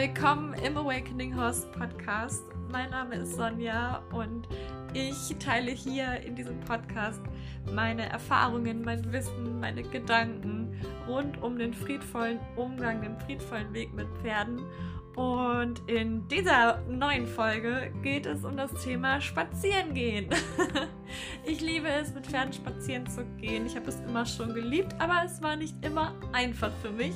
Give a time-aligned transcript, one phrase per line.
[0.00, 2.42] Willkommen im Awakening Horse Podcast.
[2.72, 4.48] Mein Name ist Sonja und
[4.94, 7.20] ich teile hier in diesem Podcast
[7.70, 10.74] meine Erfahrungen, mein Wissen, meine Gedanken
[11.06, 14.62] rund um den friedvollen Umgang, den friedvollen Weg mit Pferden
[15.16, 20.28] und in dieser neuen Folge geht es um das Thema Spazierengehen.
[21.44, 23.66] ich liebe es, mit Pferden spazieren zu gehen.
[23.66, 27.14] Ich habe es immer schon geliebt, aber es war nicht immer einfach für mich.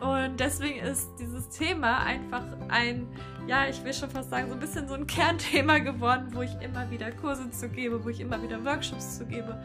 [0.00, 3.06] Und deswegen ist dieses Thema einfach ein,
[3.46, 6.52] ja, ich will schon fast sagen, so ein bisschen so ein Kernthema geworden, wo ich
[6.60, 9.56] immer wieder Kurse zu gebe, wo ich immer wieder Workshops zu gebe.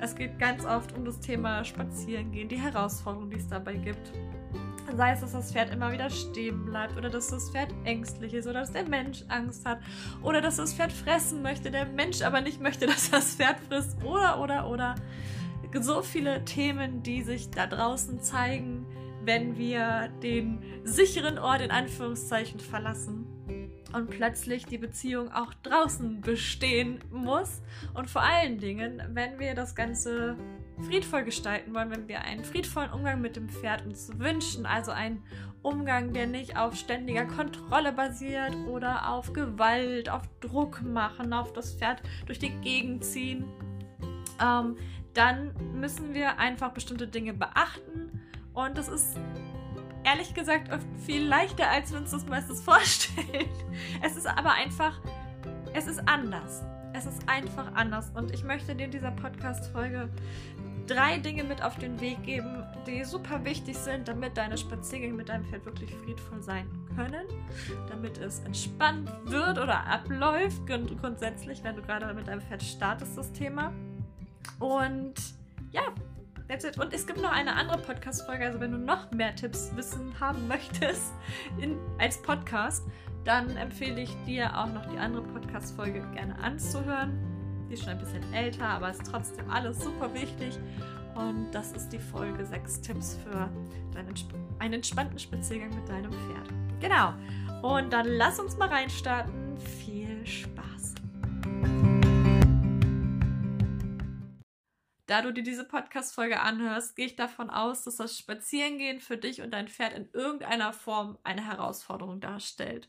[0.00, 4.12] Es geht ganz oft um das Thema Spazierengehen, die Herausforderungen, die es dabei gibt.
[4.94, 8.46] Sei es, dass das Pferd immer wieder stehen bleibt oder dass das Pferd ängstlich ist
[8.46, 9.80] oder dass der Mensch Angst hat
[10.22, 14.02] oder dass das Pferd fressen möchte, der Mensch aber nicht möchte, dass das Pferd frisst.
[14.04, 14.94] Oder, oder, oder.
[15.80, 18.84] So viele Themen, die sich da draußen zeigen,
[19.24, 23.26] wenn wir den sicheren Ort in Anführungszeichen verlassen
[23.92, 27.62] und plötzlich die Beziehung auch draußen bestehen muss.
[27.94, 30.36] Und vor allen Dingen, wenn wir das Ganze
[30.80, 35.22] friedvoll gestalten wollen, wenn wir einen friedvollen Umgang mit dem Pferd uns wünschen, also einen
[35.62, 41.74] Umgang, der nicht auf ständiger Kontrolle basiert oder auf Gewalt, auf Druck machen, auf das
[41.74, 43.44] Pferd durch die Gegend ziehen,
[44.40, 44.76] ähm,
[45.14, 48.22] dann müssen wir einfach bestimmte Dinge beachten
[48.54, 49.16] und das ist
[50.04, 53.48] ehrlich gesagt oft viel leichter, als wir uns das meistens vorstellen.
[54.02, 55.00] Es ist aber einfach,
[55.74, 56.62] es ist anders.
[56.94, 58.10] Es ist einfach anders.
[58.14, 60.08] Und ich möchte dir in dieser Podcast-Folge
[60.86, 65.28] drei Dinge mit auf den Weg geben, die super wichtig sind, damit deine Spaziergänge mit
[65.28, 67.26] deinem Pferd wirklich friedvoll sein können,
[67.88, 73.32] damit es entspannt wird oder abläuft, grundsätzlich, wenn du gerade mit deinem Pferd startest, das
[73.32, 73.72] Thema.
[74.58, 75.14] Und
[75.70, 75.82] ja.
[76.78, 80.46] Und es gibt noch eine andere Podcast-Folge, also wenn du noch mehr Tipps wissen haben
[80.48, 81.14] möchtest
[81.58, 82.84] in, als Podcast,
[83.24, 87.32] dann empfehle ich dir auch noch die andere Podcast-Folge gerne anzuhören
[87.72, 90.58] die ist schon ein bisschen älter, aber ist trotzdem alles super wichtig.
[91.14, 93.48] Und das ist die Folge 6 Tipps für
[93.94, 94.12] deinen,
[94.58, 96.48] einen entspannten Spaziergang mit deinem Pferd.
[96.80, 97.14] Genau.
[97.62, 99.56] Und dann lass uns mal reinstarten.
[99.56, 100.71] Viel Spaß.
[105.12, 109.42] Da du dir diese Podcast-Folge anhörst, gehe ich davon aus, dass das Spazierengehen für dich
[109.42, 112.88] und dein Pferd in irgendeiner Form eine Herausforderung darstellt.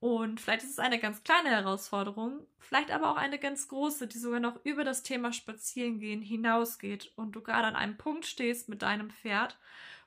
[0.00, 4.18] Und vielleicht ist es eine ganz kleine Herausforderung, vielleicht aber auch eine ganz große, die
[4.18, 8.82] sogar noch über das Thema Spazierengehen hinausgeht und du gerade an einem Punkt stehst mit
[8.82, 9.58] deinem Pferd,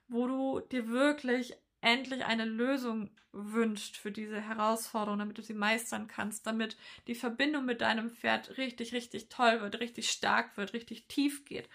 [0.08, 6.08] wo du dir wirklich endlich eine Lösung wünscht für diese Herausforderung, damit du sie meistern
[6.08, 6.78] kannst, damit
[7.08, 11.68] die Verbindung mit deinem Pferd richtig, richtig toll wird, richtig stark wird, richtig tief geht.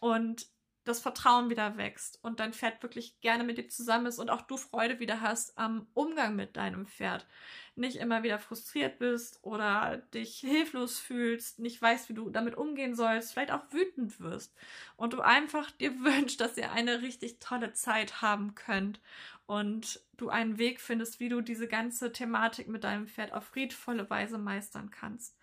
[0.00, 0.46] Und
[0.86, 4.42] das Vertrauen wieder wächst und dein Pferd wirklich gerne mit dir zusammen ist und auch
[4.42, 7.26] du Freude wieder hast am Umgang mit deinem Pferd.
[7.74, 12.94] Nicht immer wieder frustriert bist oder dich hilflos fühlst, nicht weißt, wie du damit umgehen
[12.94, 14.54] sollst, vielleicht auch wütend wirst
[14.96, 19.00] und du einfach dir wünschst, dass ihr eine richtig tolle Zeit haben könnt
[19.46, 24.08] und du einen Weg findest, wie du diese ganze Thematik mit deinem Pferd auf friedvolle
[24.08, 25.36] Weise meistern kannst.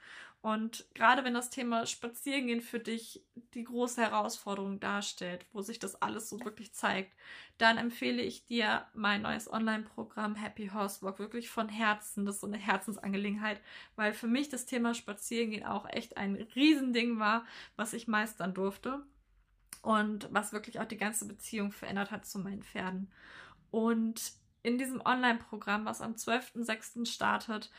[0.44, 3.24] Und gerade wenn das Thema Spazierengehen für dich
[3.54, 7.14] die große Herausforderung darstellt, wo sich das alles so wirklich zeigt,
[7.58, 12.26] dann empfehle ich dir mein neues Online-Programm Happy Horse Walk wirklich von Herzen.
[12.26, 13.62] Das ist so eine Herzensangelegenheit,
[13.96, 17.46] weil für mich das Thema Spazierengehen auch echt ein Riesending war,
[17.78, 19.02] was ich meistern durfte
[19.82, 23.10] und was wirklich auch die ganze Beziehung verändert hat zu meinen Pferden.
[23.72, 27.06] Und in diesem Online-Programm, was am 12.06.
[27.06, 27.72] startet,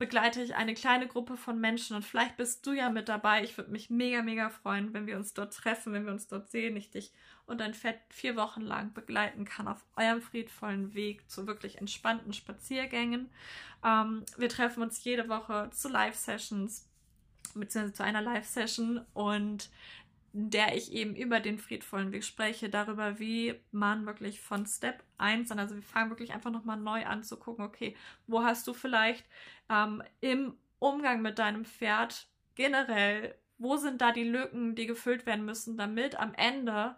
[0.00, 3.44] begleite ich eine kleine Gruppe von Menschen und vielleicht bist du ja mit dabei.
[3.44, 6.50] Ich würde mich mega, mega freuen, wenn wir uns dort treffen, wenn wir uns dort
[6.50, 7.12] sehen, ich dich
[7.44, 12.32] und dein Fett vier Wochen lang begleiten kann auf eurem friedvollen Weg zu wirklich entspannten
[12.32, 13.28] Spaziergängen.
[13.84, 16.88] Ähm, wir treffen uns jede Woche zu Live-Sessions,
[17.54, 19.68] beziehungsweise zu einer Live-Session und
[20.32, 25.50] der ich eben über den friedvollen Weg spreche, darüber, wie man wirklich von Step 1
[25.50, 27.96] an, also wir fangen wirklich einfach nochmal neu an zu gucken, okay,
[28.26, 29.26] wo hast du vielleicht
[29.68, 35.44] ähm, im Umgang mit deinem Pferd generell, wo sind da die Lücken, die gefüllt werden
[35.44, 36.96] müssen, damit am Ende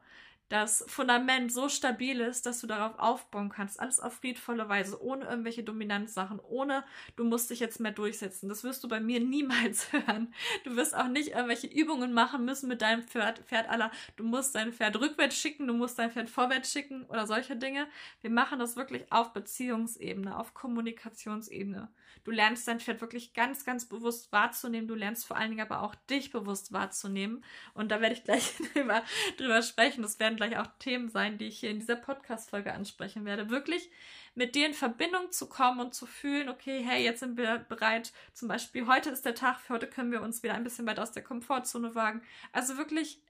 [0.52, 3.80] das Fundament so stabil ist, dass du darauf aufbauen kannst.
[3.80, 6.84] Alles auf friedvolle Weise, ohne irgendwelche Dominanzsachen, ohne
[7.16, 8.50] du musst dich jetzt mehr durchsetzen.
[8.50, 10.34] Das wirst du bei mir niemals hören.
[10.64, 14.54] Du wirst auch nicht irgendwelche Übungen machen müssen mit deinem Pferd, Pferd aller, du musst
[14.54, 17.86] dein Pferd rückwärts schicken, du musst dein Pferd vorwärts schicken oder solche Dinge.
[18.20, 21.88] Wir machen das wirklich auf Beziehungsebene, auf Kommunikationsebene.
[22.24, 24.88] Du lernst dein Pferd wirklich ganz, ganz bewusst wahrzunehmen.
[24.88, 27.44] Du lernst vor allen Dingen aber auch dich bewusst wahrzunehmen.
[27.74, 29.02] Und da werde ich gleich drüber,
[29.36, 30.02] drüber sprechen.
[30.02, 33.50] Das werden, gleich auch Themen sein, die ich hier in dieser Podcast-Folge ansprechen werde.
[33.50, 33.90] Wirklich
[34.34, 38.12] mit dir in Verbindung zu kommen und zu fühlen, okay, hey, jetzt sind wir bereit,
[38.32, 40.98] zum Beispiel, heute ist der Tag, für heute können wir uns wieder ein bisschen weit
[40.98, 42.22] aus der Komfortzone wagen.
[42.52, 43.20] Also wirklich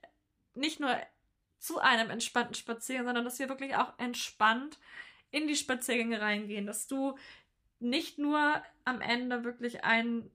[0.55, 0.97] nicht nur
[1.59, 4.79] zu einem entspannten Spaziergang, sondern dass wir wirklich auch entspannt
[5.31, 7.17] in die Spaziergänge reingehen, dass du
[7.83, 10.31] nicht nur am Ende wirklich einen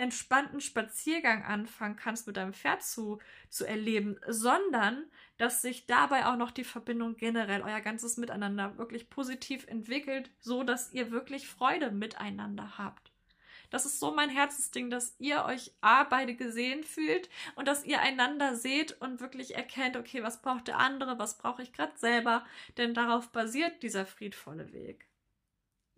[0.00, 3.18] entspannten Spaziergang anfangen kannst, mit deinem Pferd zu,
[3.50, 5.04] zu erleben, sondern
[5.36, 10.62] dass sich dabei auch noch die Verbindung generell, euer ganzes Miteinander wirklich positiv entwickelt, so
[10.64, 13.12] dass ihr wirklich Freude miteinander habt.
[13.68, 18.00] Das ist so mein Herzensding, dass ihr euch A, beide gesehen fühlt und dass ihr
[18.00, 22.44] einander seht und wirklich erkennt, okay, was braucht der andere, was brauche ich gerade selber,
[22.78, 25.09] denn darauf basiert dieser friedvolle Weg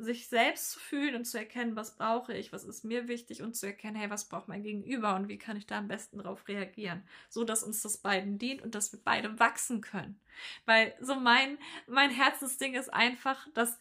[0.02, 3.54] sich selbst zu fühlen und zu erkennen, was brauche ich, was ist mir wichtig und
[3.54, 6.46] zu erkennen, hey, was braucht mein Gegenüber und wie kann ich da am besten darauf
[6.48, 10.20] reagieren, so dass uns das beiden dient und dass wir beide wachsen können.
[10.66, 13.80] Weil so mein mein Herzensding ist einfach, dass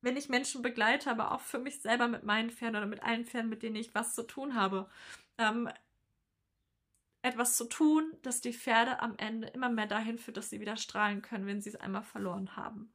[0.00, 3.24] wenn ich Menschen begleite, aber auch für mich selber mit meinen Pferden oder mit allen
[3.24, 4.90] Pferden, mit denen ich was zu tun habe,
[5.38, 5.68] ähm,
[7.22, 10.76] etwas zu tun, dass die Pferde am Ende immer mehr dahin führt, dass sie wieder
[10.76, 12.92] strahlen können, wenn sie es einmal verloren haben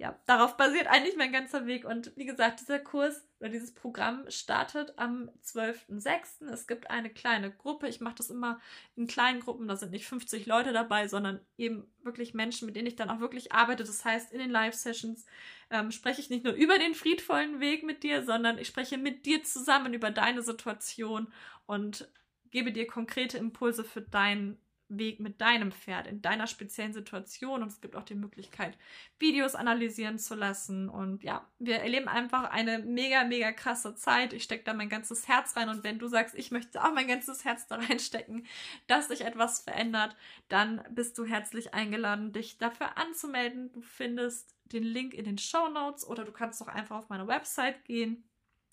[0.00, 1.84] ja, darauf basiert eigentlich mein ganzer Weg.
[1.84, 6.46] Und wie gesagt, dieser Kurs oder dieses Programm startet am 12.06.
[6.50, 7.86] Es gibt eine kleine Gruppe.
[7.86, 8.62] Ich mache das immer
[8.96, 9.68] in kleinen Gruppen.
[9.68, 13.20] Da sind nicht 50 Leute dabei, sondern eben wirklich Menschen, mit denen ich dann auch
[13.20, 13.84] wirklich arbeite.
[13.84, 15.26] Das heißt, in den Live-Sessions
[15.68, 19.26] ähm, spreche ich nicht nur über den friedvollen Weg mit dir, sondern ich spreche mit
[19.26, 21.30] dir zusammen über deine Situation
[21.66, 22.08] und
[22.50, 24.56] gebe dir konkrete Impulse für deinen
[24.90, 28.76] Weg mit deinem Pferd in deiner speziellen Situation und es gibt auch die Möglichkeit,
[29.18, 30.88] Videos analysieren zu lassen.
[30.88, 34.32] Und ja, wir erleben einfach eine mega, mega krasse Zeit.
[34.32, 37.08] Ich stecke da mein ganzes Herz rein und wenn du sagst, ich möchte auch mein
[37.08, 38.46] ganzes Herz da reinstecken,
[38.86, 40.16] dass sich etwas verändert,
[40.48, 43.72] dann bist du herzlich eingeladen, dich dafür anzumelden.
[43.72, 47.26] Du findest den Link in den Show Notes oder du kannst auch einfach auf meine
[47.26, 48.24] Website gehen.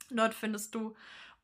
[0.09, 0.95] Dort findest du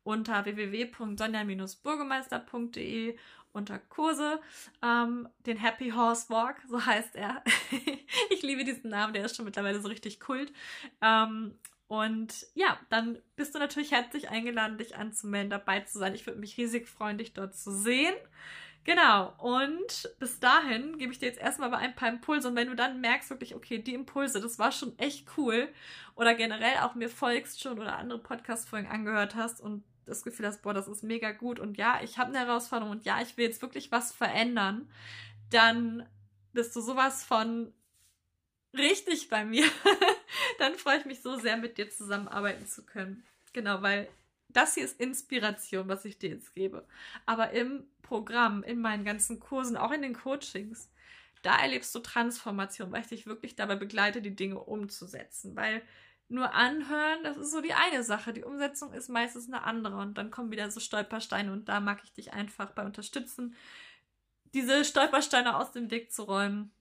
[0.04, 3.16] unter www.sonja-burgemeister.de
[3.54, 4.40] unter Kurse,
[4.82, 7.42] ähm, den Happy Horse Walk, so heißt er.
[8.30, 10.52] ich liebe diesen Namen, der ist schon mittlerweile so richtig kult.
[11.00, 16.14] Ähm, und ja, dann bist du natürlich herzlich eingeladen, dich anzumelden, dabei zu sein.
[16.14, 18.14] Ich würde mich riesig freuen, dich dort zu sehen.
[18.82, 22.48] Genau, und bis dahin gebe ich dir jetzt erstmal aber ein paar Impulse.
[22.48, 25.68] Und wenn du dann merkst, wirklich, okay, die Impulse, das war schon echt cool,
[26.16, 30.62] oder generell auch mir folgst schon oder andere Podcast-Folgen angehört hast und das Gefühl hast,
[30.62, 33.46] boah, das ist mega gut und ja, ich habe eine Herausforderung und ja, ich will
[33.46, 34.88] jetzt wirklich was verändern,
[35.50, 36.06] dann
[36.52, 37.72] bist du sowas von
[38.72, 39.64] richtig bei mir.
[40.58, 43.24] dann freue ich mich so sehr, mit dir zusammenarbeiten zu können.
[43.52, 44.08] Genau, weil
[44.48, 46.86] das hier ist Inspiration, was ich dir jetzt gebe.
[47.26, 50.90] Aber im Programm, in meinen ganzen Kursen, auch in den Coachings,
[51.42, 55.56] da erlebst du Transformation, weil ich dich wirklich dabei begleite, die Dinge umzusetzen.
[55.56, 55.82] Weil
[56.34, 58.32] nur anhören, das ist so die eine Sache.
[58.32, 59.96] Die Umsetzung ist meistens eine andere.
[59.96, 63.54] Und dann kommen wieder so Stolpersteine und da mag ich dich einfach bei unterstützen,
[64.52, 66.72] diese Stolpersteine aus dem Weg zu räumen,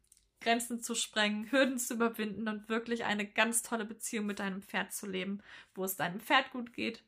[0.41, 4.93] Grenzen zu sprengen, Hürden zu überwinden und wirklich eine ganz tolle Beziehung mit deinem Pferd
[4.93, 5.41] zu leben,
[5.73, 7.03] wo es deinem Pferd gut geht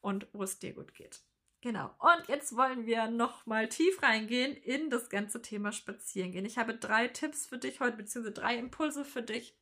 [0.00, 1.20] und wo es dir gut geht.
[1.60, 1.90] Genau.
[1.98, 6.46] Und jetzt wollen wir noch mal tief reingehen in das ganze Thema Spazierengehen.
[6.46, 9.56] Ich habe drei Tipps für dich heute, beziehungsweise drei Impulse für dich,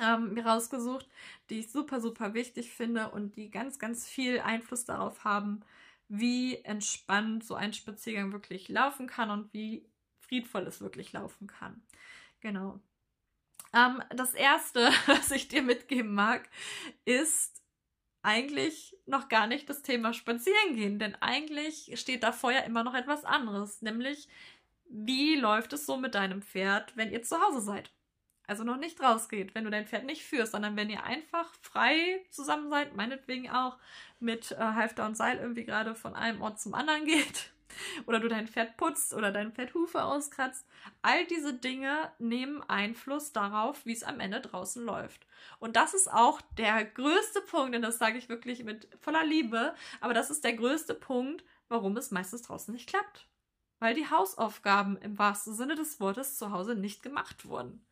[0.00, 1.06] ähm, mir rausgesucht,
[1.50, 5.60] die ich super, super wichtig finde und die ganz, ganz viel Einfluss darauf haben,
[6.08, 9.86] wie entspannt so ein Spaziergang wirklich laufen kann und wie
[10.20, 11.82] friedvoll es wirklich laufen kann.
[12.40, 12.80] Genau.
[13.74, 16.48] Ähm, das erste, was ich dir mitgeben mag,
[17.04, 17.62] ist
[18.22, 23.24] eigentlich noch gar nicht das Thema Spazierengehen, denn eigentlich steht da vorher immer noch etwas
[23.24, 24.28] anderes, nämlich
[24.90, 27.90] wie läuft es so mit deinem Pferd, wenn ihr zu Hause seid?
[28.48, 32.24] Also noch nicht rausgeht, wenn du dein Pferd nicht führst, sondern wenn ihr einfach frei
[32.30, 33.76] zusammen seid, meinetwegen auch
[34.20, 37.52] mit äh, Halfter und Seil irgendwie gerade von einem Ort zum anderen geht
[38.06, 40.66] oder du dein Pferd putzt oder dein Pferd Hufe auskratzt.
[41.02, 45.26] All diese Dinge nehmen Einfluss darauf, wie es am Ende draußen läuft.
[45.58, 49.74] Und das ist auch der größte Punkt, und das sage ich wirklich mit voller Liebe,
[50.00, 53.28] aber das ist der größte Punkt, warum es meistens draußen nicht klappt.
[53.78, 57.84] Weil die Hausaufgaben im wahrsten Sinne des Wortes zu Hause nicht gemacht wurden.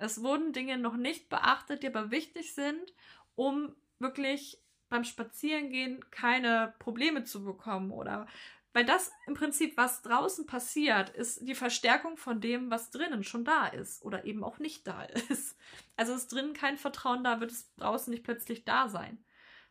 [0.00, 2.94] Es wurden Dinge noch nicht beachtet, die aber wichtig sind,
[3.34, 8.26] um wirklich beim Spazierengehen keine Probleme zu bekommen oder
[8.72, 13.44] weil das im Prinzip, was draußen passiert, ist die Verstärkung von dem, was drinnen schon
[13.44, 15.56] da ist oder eben auch nicht da ist.
[15.96, 19.22] Also ist drinnen kein Vertrauen da, wird es draußen nicht plötzlich da sein.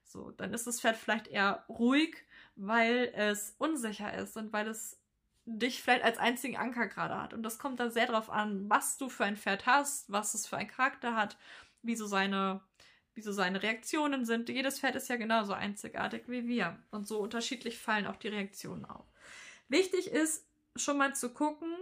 [0.03, 2.17] So, dann ist das Pferd vielleicht eher ruhig,
[2.55, 4.98] weil es unsicher ist und weil es
[5.57, 7.33] dich vielleicht als einzigen Anker gerade hat.
[7.33, 10.47] Und das kommt dann sehr darauf an, was du für ein Pferd hast, was es
[10.47, 11.37] für einen Charakter hat,
[11.81, 12.61] wie so seine,
[13.13, 14.49] wie so seine Reaktionen sind.
[14.49, 16.77] Jedes Pferd ist ja genauso einzigartig wie wir.
[16.91, 19.05] Und so unterschiedlich fallen auch die Reaktionen auf.
[19.67, 21.73] Wichtig ist schon mal zu gucken,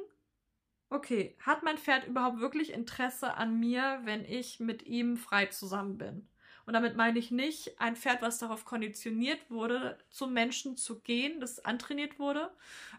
[0.90, 5.98] okay, hat mein Pferd überhaupt wirklich Interesse an mir, wenn ich mit ihm frei zusammen
[5.98, 6.28] bin?
[6.68, 11.40] Und damit meine ich nicht ein Pferd, was darauf konditioniert wurde, zum Menschen zu gehen,
[11.40, 12.52] das antrainiert wurde,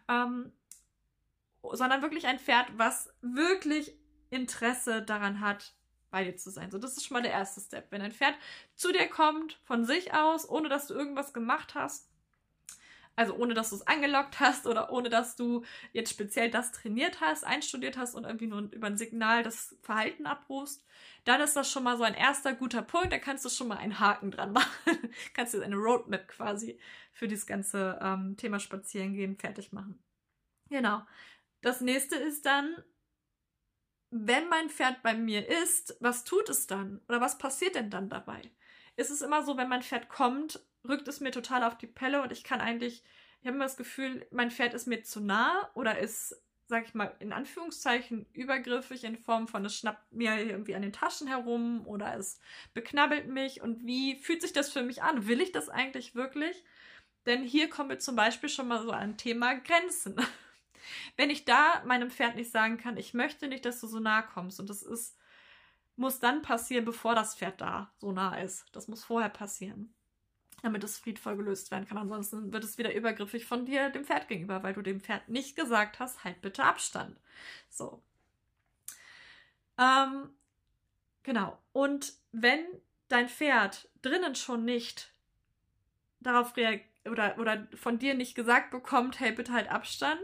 [0.08, 0.52] ähm,
[1.62, 3.97] sondern wirklich ein Pferd, was wirklich
[4.31, 5.75] Interesse daran hat,
[6.11, 6.71] bei dir zu sein.
[6.71, 7.91] So, das ist schon mal der erste Step.
[7.91, 8.35] Wenn ein Pferd
[8.75, 12.09] zu dir kommt, von sich aus, ohne dass du irgendwas gemacht hast,
[13.19, 17.21] also ohne dass du es angelockt hast oder ohne dass du jetzt speziell das trainiert
[17.21, 20.87] hast, einstudiert hast und irgendwie nur über ein Signal das Verhalten abrufst,
[21.25, 23.12] dann ist das schon mal so ein erster guter Punkt.
[23.12, 24.71] Da kannst du schon mal einen Haken dran machen.
[25.35, 26.79] kannst du eine Roadmap quasi
[27.12, 29.99] für dieses ganze ähm, Thema Spazierengehen fertig machen.
[30.71, 31.03] Genau.
[31.61, 32.83] Das nächste ist dann,
[34.11, 37.00] wenn mein Pferd bei mir ist, was tut es dann?
[37.09, 38.41] Oder was passiert denn dann dabei?
[38.97, 42.23] Ist es immer so, wenn mein Pferd kommt, rückt es mir total auf die Pelle
[42.23, 43.05] und ich kann eigentlich,
[43.41, 46.35] ich habe immer das Gefühl, mein Pferd ist mir zu nah oder ist,
[46.67, 50.93] sag ich mal, in Anführungszeichen übergriffig in Form von, es schnappt mir irgendwie an den
[50.93, 52.41] Taschen herum oder es
[52.75, 55.27] beknabbelt mich und wie fühlt sich das für mich an?
[55.27, 56.65] Will ich das eigentlich wirklich?
[57.27, 60.17] Denn hier kommen wir zum Beispiel schon mal so an Thema Grenzen.
[61.16, 64.23] Wenn ich da meinem Pferd nicht sagen kann, ich möchte nicht, dass du so nah
[64.23, 65.16] kommst und das ist,
[65.97, 68.66] muss dann passieren, bevor das Pferd da so nah ist.
[68.73, 69.94] Das muss vorher passieren
[70.62, 71.99] damit es friedvoll gelöst werden kann.
[71.99, 75.56] Ansonsten wird es wieder übergriffig von dir dem Pferd gegenüber, weil du dem Pferd nicht
[75.56, 77.16] gesagt hast, halt bitte Abstand.
[77.68, 78.02] So.
[79.78, 80.30] Ähm,
[81.23, 81.58] genau.
[81.73, 82.64] Und wenn
[83.08, 85.12] dein Pferd drinnen schon nicht
[86.20, 90.20] darauf reagiert oder, oder von dir nicht gesagt bekommt, hey, bitte halt Abstand,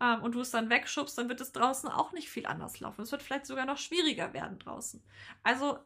[0.00, 3.02] ähm, und du es dann wegschubst, dann wird es draußen auch nicht viel anders laufen.
[3.02, 5.02] Es wird vielleicht sogar noch schwieriger werden draußen.
[5.42, 5.78] Also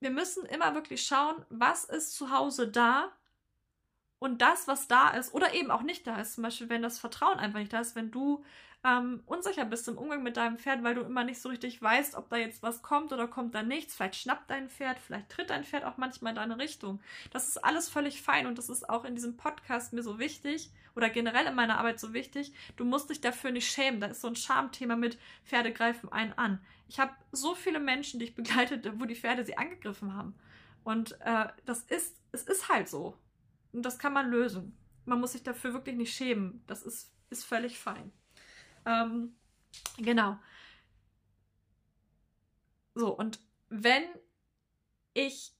[0.00, 3.12] wir müssen immer wirklich schauen, was ist zu Hause da
[4.18, 6.34] und das, was da ist oder eben auch nicht da ist.
[6.34, 8.44] Zum Beispiel, wenn das Vertrauen einfach nicht da ist, wenn du
[8.84, 12.16] ähm, unsicher bist im Umgang mit deinem Pferd, weil du immer nicht so richtig weißt,
[12.16, 13.94] ob da jetzt was kommt oder kommt da nichts.
[13.94, 17.00] Vielleicht schnappt dein Pferd, vielleicht tritt dein Pferd auch manchmal in deine Richtung.
[17.32, 20.70] Das ist alles völlig fein und das ist auch in diesem Podcast mir so wichtig
[20.94, 22.52] oder generell in meiner Arbeit so wichtig.
[22.76, 24.00] Du musst dich dafür nicht schämen.
[24.00, 26.60] Da ist so ein Schamthema mit Pferde greifen einen an.
[26.86, 30.34] Ich habe so viele Menschen, die ich begleite, wo die Pferde sie angegriffen haben.
[30.84, 33.16] Und äh, das ist, es ist halt so.
[33.72, 34.76] Und das kann man lösen.
[35.06, 36.62] Man muss sich dafür wirklich nicht schämen.
[36.66, 38.12] Das ist, ist völlig fein.
[38.86, 39.36] Ähm,
[39.98, 40.38] genau.
[42.94, 44.04] So, und wenn
[45.14, 45.52] ich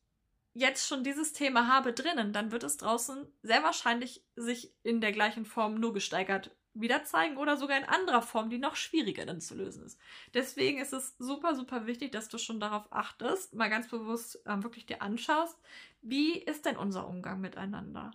[0.53, 5.13] jetzt schon dieses Thema habe drinnen, dann wird es draußen sehr wahrscheinlich sich in der
[5.13, 9.41] gleichen Form nur gesteigert wieder zeigen oder sogar in anderer Form, die noch schwieriger dann
[9.41, 9.99] zu lösen ist.
[10.35, 14.65] Deswegen ist es super, super wichtig, dass du schon darauf achtest, mal ganz bewusst ähm,
[14.65, 15.57] wirklich dir anschaust,
[16.03, 18.11] wie ist denn unser Umgang miteinander?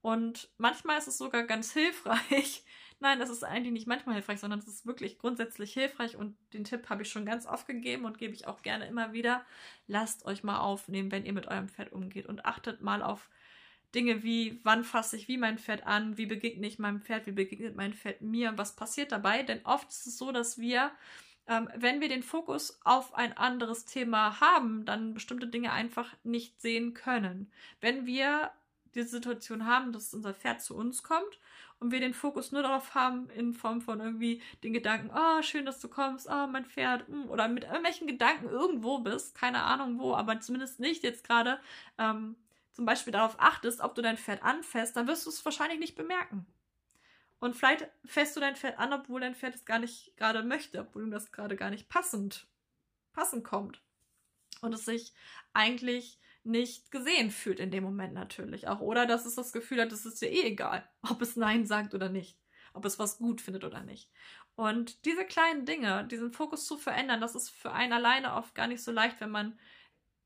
[0.00, 2.64] Und manchmal ist es sogar ganz hilfreich.
[3.00, 6.64] Nein, das ist eigentlich nicht manchmal hilfreich, sondern es ist wirklich grundsätzlich hilfreich und den
[6.64, 9.44] Tipp habe ich schon ganz oft gegeben und gebe ich auch gerne immer wieder.
[9.86, 13.28] Lasst euch mal aufnehmen, wenn ihr mit eurem Pferd umgeht und achtet mal auf
[13.94, 17.32] Dinge wie, wann fasse ich wie mein Pferd an, wie begegne ich meinem Pferd, wie
[17.32, 19.44] begegnet mein Pferd mir was passiert dabei.
[19.44, 20.90] Denn oft ist es so, dass wir,
[21.46, 26.60] ähm, wenn wir den Fokus auf ein anderes Thema haben, dann bestimmte Dinge einfach nicht
[26.60, 27.50] sehen können.
[27.80, 28.50] Wenn wir
[28.94, 31.38] diese Situation haben, dass unser Pferd zu uns kommt
[31.80, 35.64] und wir den Fokus nur darauf haben, in Form von irgendwie den Gedanken, oh, schön,
[35.64, 39.98] dass du kommst, oh, mein Pferd, hm, oder mit irgendwelchen Gedanken irgendwo bist, keine Ahnung
[39.98, 41.60] wo, aber zumindest nicht jetzt gerade
[41.98, 42.36] ähm,
[42.72, 45.96] zum Beispiel darauf achtest, ob du dein Pferd anfäst, dann wirst du es wahrscheinlich nicht
[45.96, 46.46] bemerken.
[47.40, 50.80] Und vielleicht fährst du dein Pferd an, obwohl dein Pferd es gar nicht gerade möchte,
[50.80, 52.48] obwohl ihm das gerade gar nicht passend,
[53.12, 53.80] passend kommt.
[54.60, 55.12] Und es sich
[55.52, 58.80] eigentlich nicht gesehen fühlt in dem Moment natürlich auch.
[58.80, 61.94] Oder dass es das Gefühl hat, es ist dir eh egal, ob es Nein sagt
[61.94, 62.38] oder nicht,
[62.72, 64.10] ob es was gut findet oder nicht.
[64.54, 68.66] Und diese kleinen Dinge, diesen Fokus zu verändern, das ist für einen alleine oft gar
[68.66, 69.58] nicht so leicht, wenn man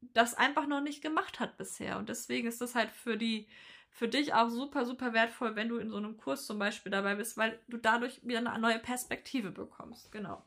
[0.00, 1.98] das einfach noch nicht gemacht hat bisher.
[1.98, 3.48] Und deswegen ist das halt für die,
[3.90, 7.14] für dich auch super, super wertvoll, wenn du in so einem Kurs zum Beispiel dabei
[7.14, 10.10] bist, weil du dadurch wieder eine neue Perspektive bekommst.
[10.10, 10.44] Genau.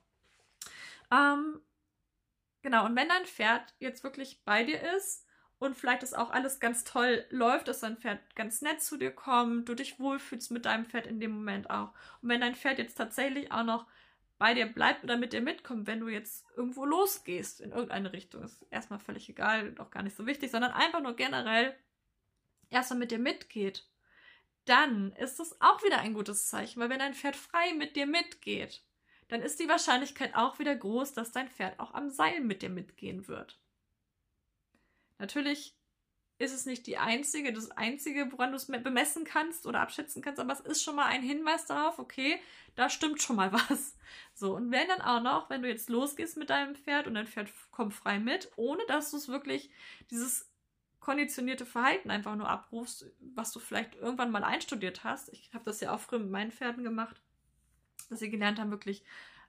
[1.11, 1.61] Ähm,
[2.61, 5.24] genau, und wenn dein Pferd jetzt wirklich bei dir ist
[5.59, 9.11] und vielleicht ist auch alles ganz toll läuft, dass dein Pferd ganz nett zu dir
[9.11, 11.93] kommt, du dich wohlfühlst mit deinem Pferd in dem Moment auch.
[12.21, 13.87] Und wenn dein Pferd jetzt tatsächlich auch noch
[14.37, 18.43] bei dir bleibt oder mit dir mitkommt, wenn du jetzt irgendwo losgehst in irgendeine Richtung.
[18.43, 21.73] Ist erstmal völlig egal, auch gar nicht so wichtig, sondern einfach nur generell
[22.69, 23.87] erstmal mit dir mitgeht.
[24.65, 28.07] dann ist es auch wieder ein gutes Zeichen, weil wenn dein Pferd frei mit dir
[28.07, 28.83] mitgeht,
[29.27, 32.69] dann ist die Wahrscheinlichkeit auch wieder groß, dass dein Pferd auch am Seil mit dir
[32.69, 33.59] mitgehen wird.
[35.17, 35.75] Natürlich
[36.37, 40.39] ist es nicht die einzige, das einzige, woran du es bemessen kannst oder abschätzen kannst,
[40.39, 42.41] aber es ist schon mal ein Hinweis darauf, okay,
[42.75, 43.95] da stimmt schon mal was.
[44.33, 47.27] So, und wenn dann auch noch, wenn du jetzt losgehst mit deinem Pferd und dein
[47.27, 49.69] Pferd kommt frei mit, ohne dass du es wirklich
[50.11, 50.49] dieses
[50.99, 55.29] konditionierte Verhalten einfach nur abrufst, was du vielleicht irgendwann mal einstudiert hast.
[55.29, 57.21] Ich habe das ja auch früher mit meinen Pferden gemacht,
[58.09, 59.03] dass sie gelernt haben, wirklich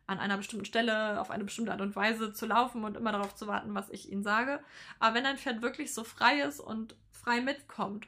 [0.06, 3.34] an einer bestimmten Stelle auf eine bestimmte Art und Weise zu laufen und immer darauf
[3.34, 4.60] zu warten, was ich ihnen sage.
[4.98, 8.06] Aber wenn dein Pferd wirklich so frei ist und frei mitkommt,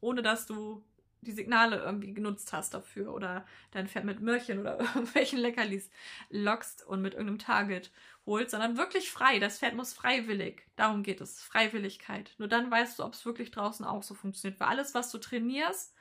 [0.00, 0.84] ohne dass du
[1.24, 5.90] die Signale irgendwie genutzt hast dafür oder dein Pferd mit Möhrchen oder irgendwelchen Leckerlis
[6.30, 7.90] lockst und mit irgendeinem Target
[8.26, 9.38] holst, sondern wirklich frei.
[9.38, 10.66] Das Pferd muss freiwillig.
[10.76, 11.42] Darum geht es.
[11.42, 12.34] Freiwilligkeit.
[12.38, 14.60] Nur dann weißt du, ob es wirklich draußen auch so funktioniert.
[14.60, 15.94] Weil alles, was du trainierst,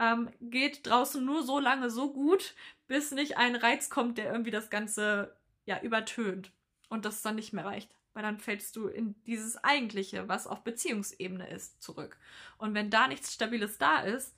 [0.00, 2.54] ähm, geht draußen nur so lange so gut,
[2.88, 6.52] bis nicht ein Reiz kommt, der irgendwie das Ganze ja übertönt
[6.88, 7.90] und das dann nicht mehr reicht.
[8.14, 12.18] Weil dann fällst du in dieses Eigentliche, was auf Beziehungsebene ist, zurück.
[12.58, 14.34] Und wenn da nichts Stabiles da ist,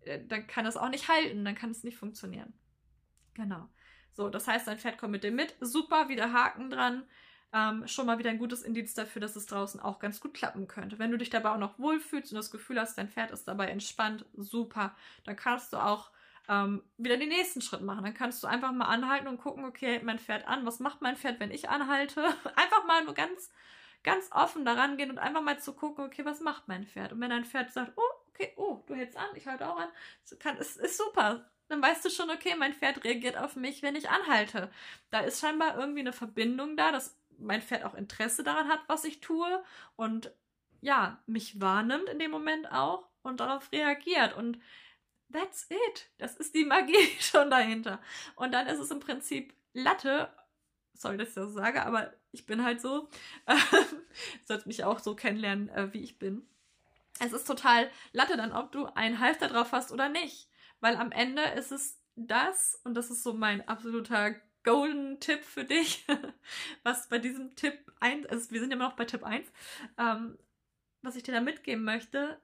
[0.00, 2.52] äh, dann kann es auch nicht halten, dann kann es nicht funktionieren.
[3.34, 3.68] Genau.
[4.12, 5.54] So, das heißt, dein Pferd kommt mit dem mit.
[5.60, 7.04] Super, wieder Haken dran.
[7.52, 10.68] Ähm, schon mal wieder ein gutes Indiz dafür, dass es draußen auch ganz gut klappen
[10.68, 10.98] könnte.
[10.98, 13.66] Wenn du dich dabei auch noch wohlfühlst und das Gefühl hast, dein Pferd ist dabei
[13.68, 14.94] entspannt, super.
[15.24, 16.10] Dann kannst du auch
[16.48, 18.04] ähm, wieder den nächsten Schritt machen.
[18.04, 20.66] Dann kannst du einfach mal anhalten und gucken, okay, hält mein Pferd an.
[20.66, 22.24] Was macht mein Pferd, wenn ich anhalte?
[22.56, 23.50] einfach mal nur ganz,
[24.02, 27.12] ganz offen daran gehen und einfach mal zu gucken, okay, was macht mein Pferd?
[27.12, 29.88] Und wenn dein Pferd sagt, oh, okay, oh, du hältst an, ich halte auch an,
[30.38, 31.50] kann, ist, ist super.
[31.68, 34.72] Dann weißt du schon, okay, mein Pferd reagiert auf mich, wenn ich anhalte.
[35.10, 39.04] Da ist scheinbar irgendwie eine Verbindung da, dass mein Pferd auch Interesse daran hat, was
[39.04, 39.62] ich tue
[39.96, 40.32] und
[40.80, 44.34] ja, mich wahrnimmt in dem Moment auch und darauf reagiert.
[44.34, 44.58] Und
[45.32, 46.10] that's it.
[46.18, 48.00] Das ist die Magie schon dahinter.
[48.36, 50.32] Und dann ist es im Prinzip Latte.
[50.94, 53.08] Sorry, dass ich das sage, aber ich bin halt so.
[54.46, 56.46] sollst mich auch so kennenlernen, äh, wie ich bin
[57.20, 60.48] es ist total Latte dann, ob du einen Halfter drauf hast oder nicht.
[60.80, 65.64] Weil am Ende ist es das, und das ist so mein absoluter Golden Tipp für
[65.64, 66.04] dich,
[66.82, 69.50] was bei diesem Tipp 1, also wir sind ja immer noch bei Tipp 1,
[69.98, 70.38] ähm,
[71.02, 72.40] was ich dir da mitgeben möchte,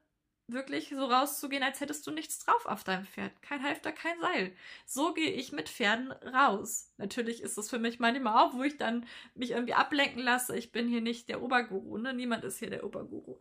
[0.49, 3.43] wirklich so rauszugehen, als hättest du nichts drauf auf deinem Pferd.
[3.43, 4.53] Kein Halfter, kein Seil.
[4.85, 6.93] So gehe ich mit Pferden raus.
[6.99, 10.57] Natürlich ist das für mich manchmal auch, wo ich dann mich irgendwie ablenken lasse.
[10.57, 12.15] Ich bin hier nicht der Oberguru, ne?
[12.15, 13.36] Niemand ist hier der Oberguru.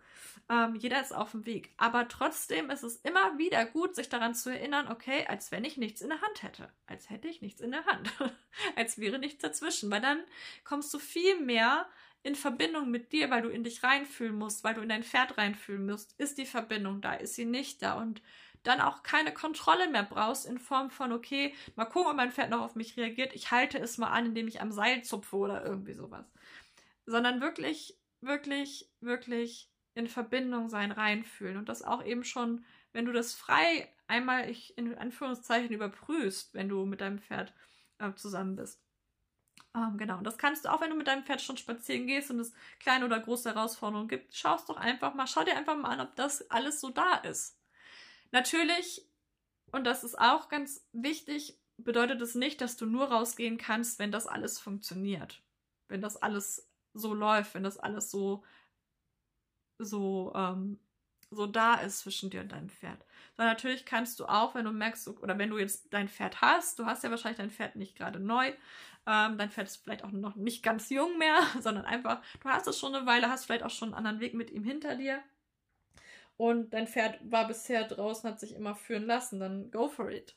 [0.50, 1.74] Ähm, jeder ist auf dem Weg.
[1.78, 5.78] Aber trotzdem ist es immer wieder gut, sich daran zu erinnern, okay, als wenn ich
[5.78, 6.70] nichts in der Hand hätte.
[6.86, 8.12] Als hätte ich nichts in der Hand.
[8.76, 9.90] als wäre nichts dazwischen.
[9.90, 10.24] Weil dann
[10.64, 11.88] kommst du viel mehr
[12.26, 15.38] in Verbindung mit dir, weil du in dich reinfühlen musst, weil du in dein Pferd
[15.38, 18.22] reinfühlen musst, ist die Verbindung da, ist sie nicht da und
[18.64, 22.50] dann auch keine Kontrolle mehr brauchst in Form von, okay, mal gucken, ob mein Pferd
[22.50, 25.64] noch auf mich reagiert, ich halte es mal an, indem ich am Seil zupfe oder
[25.64, 26.26] irgendwie sowas.
[27.06, 33.14] Sondern wirklich, wirklich, wirklich in Verbindung sein, reinfühlen und das auch eben schon, wenn du
[33.14, 37.54] das frei einmal ich in Anführungszeichen überprüfst, wenn du mit deinem Pferd
[38.00, 38.82] äh, zusammen bist.
[39.74, 42.30] Ähm, genau, und das kannst du auch, wenn du mit deinem Pferd schon spazieren gehst
[42.32, 45.90] und es kleine oder große Herausforderungen gibt, schaust doch einfach mal, schau dir einfach mal
[45.90, 47.58] an, ob das alles so da ist.
[48.32, 49.06] Natürlich,
[49.72, 54.12] und das ist auch ganz wichtig, bedeutet es nicht, dass du nur rausgehen kannst, wenn
[54.12, 55.42] das alles funktioniert.
[55.88, 58.44] Wenn das alles so läuft, wenn das alles so,
[59.78, 60.80] so, ähm,
[61.32, 63.06] so da ist zwischen dir und deinem Pferd.
[63.36, 66.80] Sondern natürlich kannst du auch, wenn du merkst, oder wenn du jetzt dein Pferd hast,
[66.80, 68.54] du hast ja wahrscheinlich dein Pferd nicht gerade neu,
[69.08, 72.68] ähm, dein Pferd ist vielleicht auch noch nicht ganz jung mehr, sondern einfach, du hast
[72.68, 75.22] es schon eine Weile, hast vielleicht auch schon einen anderen Weg mit ihm hinter dir.
[76.38, 80.36] Und dein Pferd war bisher draußen, hat sich immer führen lassen, dann go for it.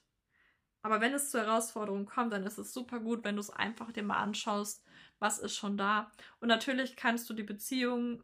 [0.83, 3.91] Aber wenn es zur Herausforderung kommt, dann ist es super gut, wenn du es einfach
[3.91, 4.85] dir mal anschaust,
[5.19, 6.13] was ist schon da.
[6.41, 8.23] Und natürlich kannst du die Beziehung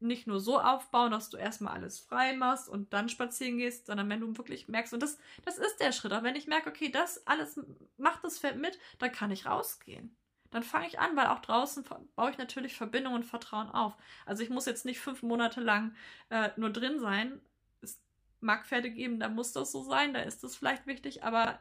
[0.00, 4.08] nicht nur so aufbauen, dass du erstmal alles frei machst und dann spazieren gehst, sondern
[4.08, 6.90] wenn du wirklich merkst, und das, das ist der Schritt, auch wenn ich merke, okay,
[6.90, 7.60] das alles
[7.96, 10.16] macht das Pferd mit, dann kann ich rausgehen.
[10.50, 11.84] Dann fange ich an, weil auch draußen
[12.16, 13.96] baue ich natürlich Verbindung und Vertrauen auf.
[14.26, 15.94] Also ich muss jetzt nicht fünf Monate lang
[16.28, 17.40] äh, nur drin sein.
[17.82, 18.02] Es
[18.40, 21.60] mag Pferde geben, da muss das so sein, da ist das vielleicht wichtig, aber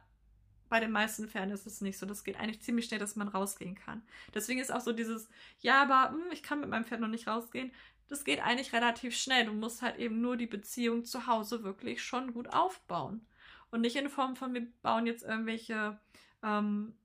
[0.69, 2.05] bei den meisten Pferden ist es nicht so.
[2.05, 4.03] Das geht eigentlich ziemlich schnell, dass man rausgehen kann.
[4.33, 7.27] Deswegen ist auch so dieses, ja, aber hm, ich kann mit meinem Pferd noch nicht
[7.27, 7.71] rausgehen
[8.09, 9.45] das geht eigentlich relativ schnell.
[9.45, 13.25] Du musst halt eben nur die Beziehung zu Hause wirklich schon gut aufbauen.
[13.71, 15.99] Und nicht in Form von, wir bauen jetzt irgendwelche
[16.43, 16.95] ähm,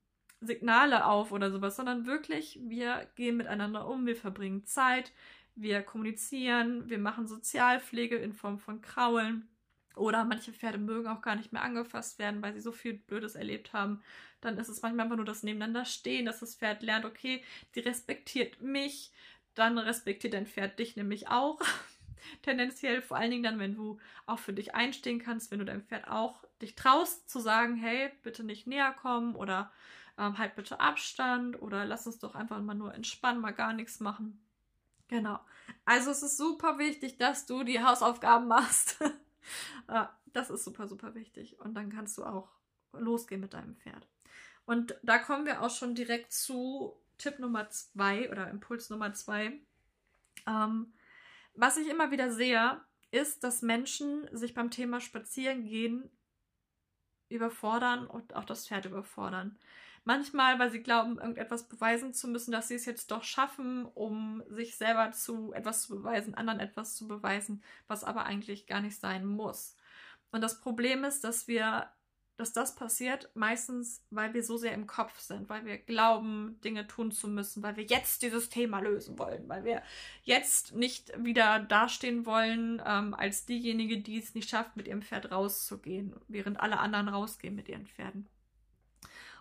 [0.41, 5.13] Signale auf oder sowas, sondern wirklich, wir gehen miteinander um, wir verbringen Zeit,
[5.55, 9.49] wir kommunizieren, wir machen Sozialpflege in Form von Kraulen,
[9.97, 13.37] Oder manche Pferde mögen auch gar nicht mehr angefasst werden, weil sie so viel Blödes
[13.37, 14.03] erlebt haben.
[14.41, 17.43] Dann ist es manchmal einfach nur das Nebeneinander stehen, dass das Pferd lernt, okay,
[17.75, 19.13] die respektiert mich,
[19.55, 21.61] dann respektiert dein Pferd dich nämlich auch.
[22.43, 25.83] Tendenziell, vor allen Dingen dann, wenn du auch für dich einstehen kannst, wenn du deinem
[25.85, 29.71] Pferd auch dich traust zu sagen, hey, bitte nicht näher kommen oder
[30.19, 34.01] ähm, halt bitte Abstand oder lass uns doch einfach mal nur entspannen, mal gar nichts
[34.01, 34.41] machen.
[35.09, 35.39] Genau.
[35.85, 39.03] Also es ist super wichtig, dass du die Hausaufgaben machst.
[40.33, 41.59] das ist super, super wichtig.
[41.61, 42.49] Und dann kannst du auch
[42.93, 44.07] losgehen mit deinem Pferd.
[44.67, 49.61] Und da kommen wir auch schon direkt zu Tipp Nummer zwei oder Impuls Nummer zwei.
[50.47, 50.93] Ähm,
[51.55, 56.11] was ich immer wieder sehe, ist, dass Menschen sich beim Thema Spazierengehen
[57.29, 59.59] überfordern und auch das Pferd überfordern.
[60.07, 64.43] Manchmal, weil sie glauben, irgendetwas beweisen zu müssen, dass sie es jetzt doch schaffen, um
[64.49, 69.01] sich selber zu etwas zu beweisen, anderen etwas zu beweisen, was aber eigentlich gar nicht
[69.01, 69.77] sein muss.
[70.31, 71.89] Und das Problem ist, dass wir,
[72.37, 76.87] dass das passiert meistens, weil wir so sehr im Kopf sind, weil wir glauben, Dinge
[76.87, 79.83] tun zu müssen, weil wir jetzt dieses Thema lösen wollen, weil wir
[80.25, 85.31] jetzt nicht wieder dastehen wollen ähm, als diejenige, die es nicht schafft, mit ihrem Pferd
[85.31, 88.29] rauszugehen, während alle anderen rausgehen mit ihren Pferden.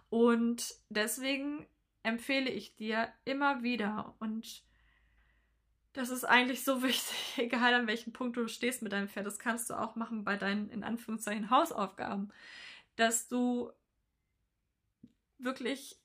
[0.10, 1.66] Und deswegen
[2.04, 4.64] empfehle ich dir immer wieder und
[5.94, 9.26] das ist eigentlich so wichtig, egal an welchem Punkt du stehst mit deinem Pferd.
[9.26, 12.32] Das kannst du auch machen bei deinen, in Anführungszeichen, Hausaufgaben.
[12.96, 13.72] Dass du
[15.38, 15.98] wirklich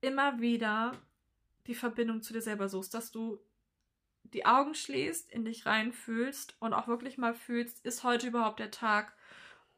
[0.00, 0.92] immer wieder
[1.66, 2.94] die Verbindung zu dir selber suchst.
[2.94, 3.40] Dass du
[4.24, 8.70] die Augen schließt, in dich reinfühlst und auch wirklich mal fühlst, ist heute überhaupt der
[8.70, 9.14] Tag,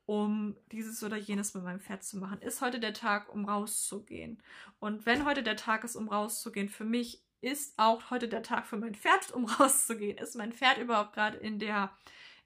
[0.06, 2.40] um dieses oder jenes mit meinem Pferd zu machen?
[2.40, 4.42] Ist heute der Tag, um rauszugehen?
[4.80, 8.66] Und wenn heute der Tag ist, um rauszugehen, für mich ist auch heute der Tag
[8.66, 10.18] für mein Pferd, um rauszugehen.
[10.18, 11.96] Ist mein Pferd überhaupt gerade in der,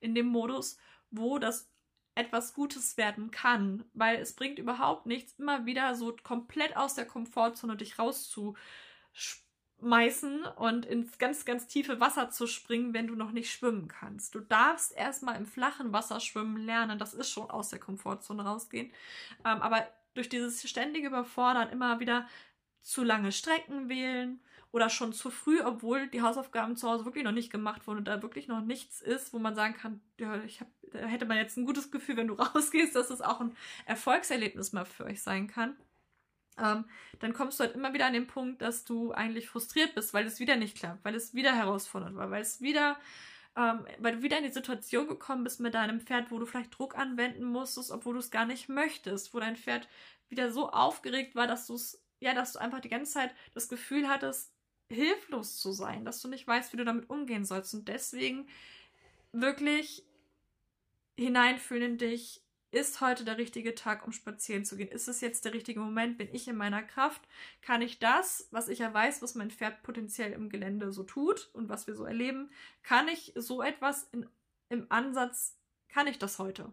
[0.00, 0.76] in dem Modus,
[1.10, 1.71] wo das
[2.14, 3.84] etwas Gutes werden kann?
[3.94, 10.44] Weil es bringt überhaupt nichts, immer wieder so komplett aus der Komfortzone dich rauszuspringen schmeißen
[10.44, 14.34] und ins ganz, ganz tiefe Wasser zu springen, wenn du noch nicht schwimmen kannst.
[14.34, 16.98] Du darfst erstmal im flachen Wasser schwimmen lernen.
[16.98, 18.92] Das ist schon aus der Komfortzone rausgehen.
[19.44, 22.26] Ähm, aber durch dieses ständige Überfordern immer wieder
[22.80, 24.40] zu lange Strecken wählen
[24.72, 28.08] oder schon zu früh, obwohl die Hausaufgaben zu Hause wirklich noch nicht gemacht wurden und
[28.08, 31.36] da wirklich noch nichts ist, wo man sagen kann, ja, ich hab, da hätte man
[31.36, 33.54] jetzt ein gutes Gefühl, wenn du rausgehst, dass es auch ein
[33.84, 35.76] Erfolgserlebnis mal für euch sein kann.
[36.58, 36.86] Ähm,
[37.20, 40.26] dann kommst du halt immer wieder an den Punkt, dass du eigentlich frustriert bist, weil
[40.26, 42.98] es wieder nicht klappt, weil es wieder herausfordernd war, weil es wieder,
[43.56, 46.78] ähm, weil du wieder in die Situation gekommen bist mit deinem Pferd, wo du vielleicht
[46.78, 49.88] Druck anwenden musstest, obwohl du es gar nicht möchtest, wo dein Pferd
[50.28, 53.68] wieder so aufgeregt war, dass du es, ja, dass du einfach die ganze Zeit das
[53.68, 54.52] Gefühl hattest,
[54.92, 58.46] hilflos zu sein, dass du nicht weißt, wie du damit umgehen sollst und deswegen
[59.32, 60.04] wirklich
[61.16, 64.88] hineinfühlen in dich, ist heute der richtige Tag, um spazieren zu gehen?
[64.88, 66.16] Ist es jetzt der richtige Moment?
[66.16, 67.20] Bin ich in meiner Kraft?
[67.60, 71.50] Kann ich das, was ich ja weiß, was mein Pferd potenziell im Gelände so tut
[71.52, 72.50] und was wir so erleben,
[72.82, 74.26] kann ich so etwas in,
[74.70, 75.58] im Ansatz,
[75.90, 76.72] kann ich das heute?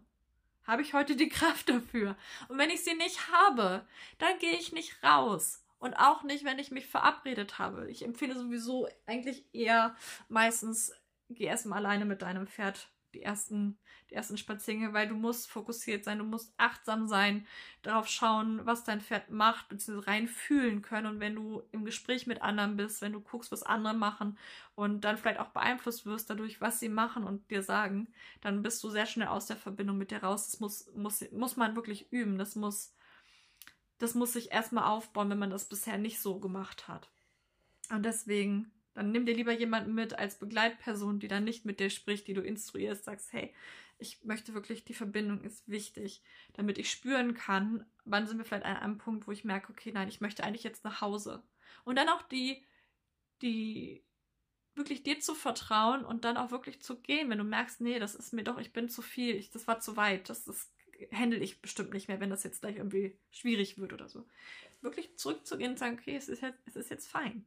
[0.64, 2.16] Habe ich heute die Kraft dafür?
[2.48, 5.59] Und wenn ich sie nicht habe, dann gehe ich nicht raus.
[5.80, 7.90] Und auch nicht, wenn ich mich verabredet habe.
[7.90, 9.96] Ich empfehle sowieso eigentlich eher
[10.28, 10.92] meistens,
[11.28, 13.76] geh erstmal alleine mit deinem Pferd die ersten
[14.10, 17.46] die ersten Spaziergänge, weil du musst fokussiert sein, du musst achtsam sein,
[17.82, 21.06] darauf schauen, was dein Pferd macht, beziehungsweise rein fühlen können.
[21.06, 24.36] Und wenn du im Gespräch mit anderen bist, wenn du guckst, was andere machen
[24.74, 28.08] und dann vielleicht auch beeinflusst wirst dadurch, was sie machen und dir sagen,
[28.40, 30.50] dann bist du sehr schnell aus der Verbindung mit dir raus.
[30.50, 32.36] Das muss, muss, muss man wirklich üben.
[32.36, 32.94] Das muss,
[34.00, 37.08] das muss sich erstmal aufbauen, wenn man das bisher nicht so gemacht hat.
[37.90, 41.90] Und deswegen dann nimm dir lieber jemanden mit als Begleitperson, die dann nicht mit dir
[41.90, 43.54] spricht, die du instruierst, sagst, hey,
[43.98, 46.22] ich möchte wirklich, die Verbindung ist wichtig,
[46.54, 49.92] damit ich spüren kann, wann sind wir vielleicht an einem Punkt, wo ich merke, okay,
[49.92, 51.42] nein, ich möchte eigentlich jetzt nach Hause.
[51.84, 52.64] Und dann auch die,
[53.42, 54.04] die,
[54.74, 58.14] wirklich dir zu vertrauen und dann auch wirklich zu gehen, wenn du merkst, nee, das
[58.14, 60.72] ist mir doch, ich bin zu viel, ich, das war zu weit, das, das
[61.12, 64.26] handle ich bestimmt nicht mehr, wenn das jetzt gleich irgendwie schwierig wird oder so.
[64.80, 67.44] Wirklich zurückzugehen und sagen, okay, es ist jetzt, es ist jetzt fein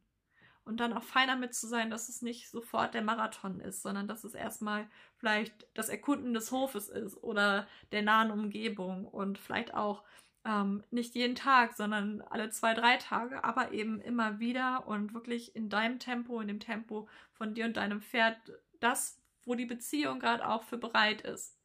[0.65, 4.07] und dann auch fein damit zu sein, dass es nicht sofort der Marathon ist, sondern
[4.07, 4.87] dass es erstmal
[5.17, 10.03] vielleicht das Erkunden des Hofes ist oder der nahen Umgebung und vielleicht auch
[10.45, 15.55] ähm, nicht jeden Tag, sondern alle zwei, drei Tage, aber eben immer wieder und wirklich
[15.55, 18.37] in deinem Tempo, in dem Tempo von dir und deinem Pferd,
[18.79, 21.57] das, wo die Beziehung gerade auch für bereit ist.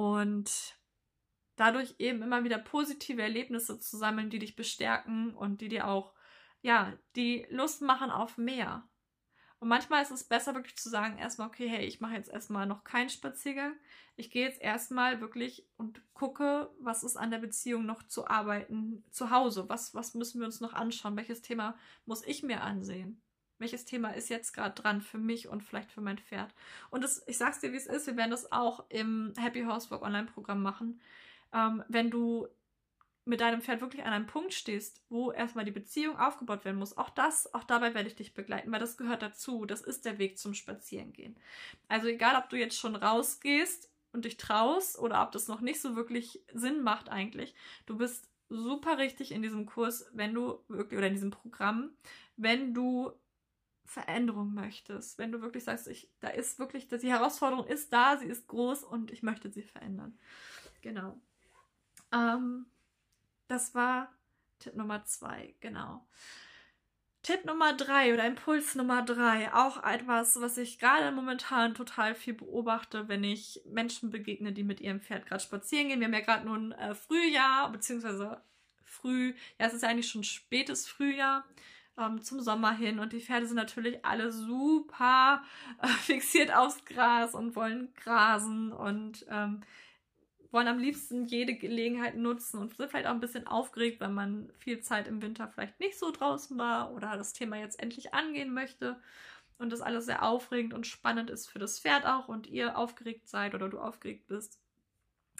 [0.00, 0.78] Und
[1.56, 6.14] dadurch eben immer wieder positive Erlebnisse zu sammeln, die dich bestärken und die dir auch
[6.62, 8.88] ja, die Lust machen auf mehr.
[9.58, 12.66] Und manchmal ist es besser, wirklich zu sagen, erstmal, okay, hey, ich mache jetzt erstmal
[12.66, 13.74] noch keinen Spaziergang.
[14.16, 19.04] Ich gehe jetzt erstmal wirklich und gucke, was ist an der Beziehung noch zu arbeiten
[19.10, 19.68] zu Hause.
[19.68, 21.14] Was, was müssen wir uns noch anschauen?
[21.14, 23.20] Welches Thema muss ich mir ansehen?
[23.60, 26.54] Welches Thema ist jetzt gerade dran für mich und vielleicht für mein Pferd?
[26.90, 30.02] Und das, ich sag's dir, wie es ist, wir werden das auch im Happy Housework
[30.02, 31.00] Online-Programm machen.
[31.52, 32.48] Ähm, wenn du
[33.26, 36.96] mit deinem Pferd wirklich an einem Punkt stehst, wo erstmal die Beziehung aufgebaut werden muss,
[36.96, 39.66] auch das, auch dabei werde ich dich begleiten, weil das gehört dazu.
[39.66, 41.36] Das ist der Weg zum Spazierengehen.
[41.88, 45.80] Also egal, ob du jetzt schon rausgehst und dich traust oder ob das noch nicht
[45.80, 47.54] so wirklich Sinn macht eigentlich,
[47.86, 51.90] du bist super richtig in diesem Kurs, wenn du wirklich oder in diesem Programm,
[52.36, 53.12] wenn du
[53.90, 58.26] Veränderung möchtest, wenn du wirklich sagst, ich, da ist wirklich, die Herausforderung ist da, sie
[58.26, 60.16] ist groß und ich möchte sie verändern.
[60.80, 61.20] Genau.
[62.12, 62.66] Ähm,
[63.48, 64.14] das war
[64.60, 66.06] Tipp Nummer zwei, genau.
[67.24, 72.34] Tipp Nummer drei oder Impuls Nummer drei, auch etwas, was ich gerade momentan total viel
[72.34, 75.98] beobachte, wenn ich Menschen begegne, die mit ihrem Pferd gerade spazieren gehen.
[75.98, 78.40] Wir haben ja gerade nun äh, Frühjahr, beziehungsweise
[78.84, 81.44] früh, ja, es ist ja eigentlich schon spätes Frühjahr
[81.98, 85.42] ähm, zum Sommer hin und die Pferde sind natürlich alle super
[85.82, 89.62] äh, fixiert aufs Gras und wollen grasen und ähm,
[90.50, 94.52] wollen am liebsten jede Gelegenheit nutzen und sind vielleicht auch ein bisschen aufgeregt, weil man
[94.58, 98.52] viel Zeit im Winter vielleicht nicht so draußen war oder das Thema jetzt endlich angehen
[98.52, 99.00] möchte
[99.58, 103.28] und das alles sehr aufregend und spannend ist für das Pferd auch und ihr aufgeregt
[103.28, 104.58] seid oder du aufgeregt bist.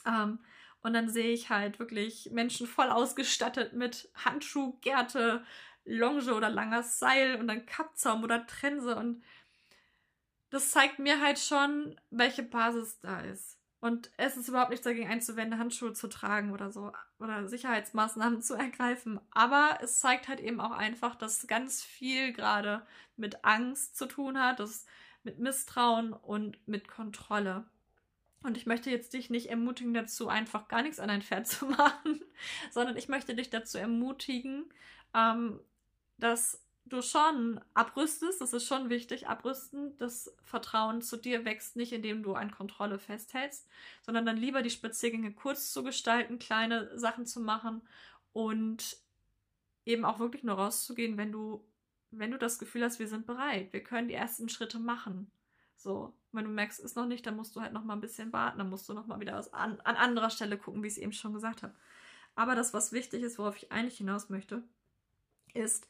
[0.06, 0.38] Ähm,
[0.82, 5.44] und dann sehe ich halt wirklich Menschen voll ausgestattet mit Handschuh, Gerte,
[5.90, 9.22] Longe oder langer Seil und dann Kappzaum oder Trense und
[10.50, 13.56] das zeigt mir halt schon, welche Basis da ist.
[13.80, 18.54] Und es ist überhaupt nichts dagegen einzuwenden, Handschuhe zu tragen oder so oder Sicherheitsmaßnahmen zu
[18.54, 19.20] ergreifen.
[19.30, 24.38] Aber es zeigt halt eben auch einfach, dass ganz viel gerade mit Angst zu tun
[24.38, 24.84] hat, das
[25.22, 27.64] mit Misstrauen und mit Kontrolle.
[28.42, 31.66] Und ich möchte jetzt dich nicht ermutigen dazu, einfach gar nichts an dein Pferd zu
[31.66, 32.20] machen,
[32.70, 34.64] sondern ich möchte dich dazu ermutigen,
[35.14, 35.60] ähm,
[36.20, 41.92] dass du schon abrüstest, das ist schon wichtig, abrüsten, das Vertrauen zu dir wächst nicht,
[41.92, 43.68] indem du an Kontrolle festhältst,
[44.02, 47.82] sondern dann lieber die Spaziergänge kurz zu gestalten, kleine Sachen zu machen
[48.32, 48.96] und
[49.86, 51.64] eben auch wirklich nur rauszugehen, wenn du,
[52.10, 55.30] wenn du das Gefühl hast, wir sind bereit, wir können die ersten Schritte machen.
[55.76, 58.32] So, wenn du merkst, ist noch nicht, dann musst du halt noch mal ein bisschen
[58.32, 60.94] warten, dann musst du noch mal wieder was an, an anderer Stelle gucken, wie ich
[60.94, 61.74] es eben schon gesagt habe.
[62.34, 64.62] Aber das, was wichtig ist, worauf ich eigentlich hinaus möchte,
[65.54, 65.88] ist,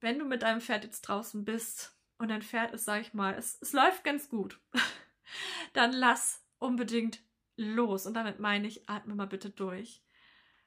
[0.00, 3.34] wenn du mit deinem Pferd jetzt draußen bist und dein Pferd ist, sag ich mal,
[3.34, 4.60] es, es läuft ganz gut,
[5.72, 7.20] dann lass unbedingt
[7.56, 8.06] los.
[8.06, 10.02] Und damit meine ich, atme mal bitte durch.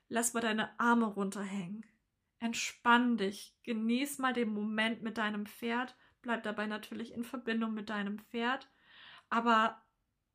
[0.08, 1.86] Lass mal deine Arme runterhängen.
[2.40, 3.56] Entspann dich.
[3.64, 5.96] Genieß mal den Moment mit deinem Pferd.
[6.22, 8.70] Bleib dabei natürlich in Verbindung mit deinem Pferd.
[9.30, 9.82] Aber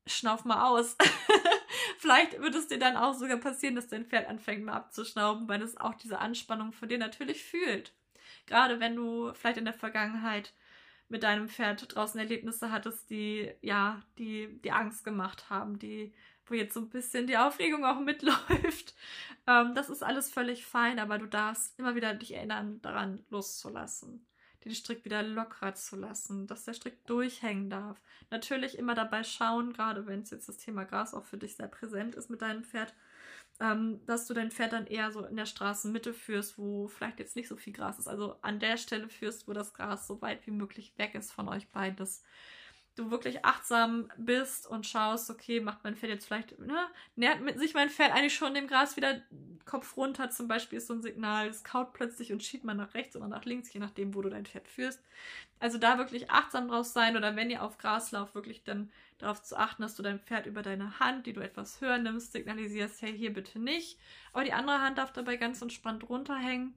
[0.07, 0.95] schnauf mal aus.
[1.97, 5.61] Vielleicht wird es dir dann auch sogar passieren, dass dein Pferd anfängt mal abzuschnauben, weil
[5.61, 7.93] es auch diese Anspannung von dir natürlich fühlt.
[8.45, 10.53] Gerade wenn du vielleicht in der Vergangenheit
[11.07, 16.13] mit deinem Pferd draußen Erlebnisse hattest, die, ja, die, die Angst gemacht haben, die,
[16.45, 18.95] wo jetzt so ein bisschen die Aufregung auch mitläuft.
[19.47, 24.25] Ähm, das ist alles völlig fein, aber du darfst immer wieder dich erinnern, daran loszulassen.
[24.63, 28.01] Den Strick wieder lockerer zu lassen, dass der Strick durchhängen darf.
[28.31, 31.67] Natürlich immer dabei schauen, gerade wenn es jetzt das Thema Gras auch für dich sehr
[31.67, 32.95] präsent ist mit deinem Pferd,
[33.59, 37.35] ähm, dass du dein Pferd dann eher so in der Straßenmitte führst, wo vielleicht jetzt
[37.35, 38.07] nicht so viel Gras ist.
[38.07, 41.47] Also an der Stelle führst, wo das Gras so weit wie möglich weg ist von
[41.47, 41.95] euch beiden.
[41.95, 42.23] Dass
[42.95, 47.59] du wirklich achtsam bist und schaust, okay, macht mein Pferd jetzt vielleicht, ne, nähert mit
[47.59, 49.21] sich mein Pferd eigentlich schon dem Gras wieder
[49.65, 52.93] Kopf runter, zum Beispiel ist so ein Signal, es kaut plötzlich und schiebt man nach
[52.93, 55.01] rechts oder nach links, je nachdem, wo du dein Pferd führst.
[55.59, 59.41] Also da wirklich achtsam drauf sein oder wenn ihr auf Gras lauft, wirklich dann darauf
[59.41, 63.01] zu achten, dass du dein Pferd über deine Hand, die du etwas höher nimmst, signalisierst,
[63.01, 63.99] hey, hier bitte nicht.
[64.33, 66.73] Aber die andere Hand darf dabei ganz entspannt runterhängen.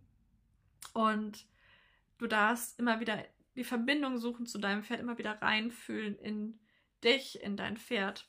[0.93, 1.47] Und
[2.19, 3.25] du darfst immer wieder
[3.57, 6.61] die Verbindung suchen zu deinem Pferd, immer wieder reinfühlen in
[7.03, 8.29] dich, in dein Pferd.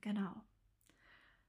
[0.00, 0.42] Genau.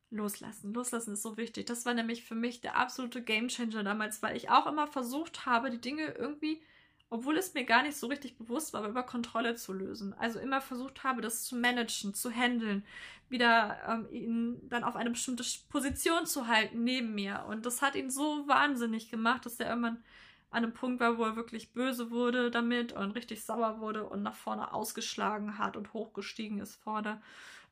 [0.10, 0.74] Loslassen.
[0.74, 1.66] Loslassen ist so wichtig.
[1.66, 5.72] Das war nämlich für mich der absolute Gamechanger damals, weil ich auch immer versucht habe,
[5.72, 6.62] die Dinge irgendwie
[7.10, 10.14] obwohl es mir gar nicht so richtig bewusst war, über Kontrolle zu lösen.
[10.14, 12.86] Also immer versucht habe, das zu managen, zu handeln,
[13.30, 17.46] wieder ähm, ihn dann auf eine bestimmte Position zu halten neben mir.
[17.48, 20.04] Und das hat ihn so wahnsinnig gemacht, dass er irgendwann
[20.52, 24.24] an einem Punkt war, wo er wirklich böse wurde damit und richtig sauer wurde und
[24.24, 27.22] nach vorne ausgeschlagen hat und hochgestiegen ist vorne.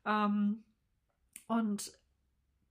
[0.05, 0.63] Ähm,
[1.47, 1.93] und